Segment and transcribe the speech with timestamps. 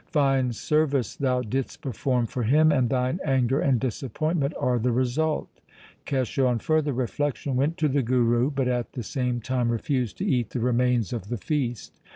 [0.17, 4.91] 'Fine service thou didst perform for him, and thine anger and disappoint ment are the
[4.91, 5.47] result!'
[6.07, 10.25] Kesho on further reflection went to the Guru, but at the same time refused to
[10.25, 11.99] eat the remains of the feast.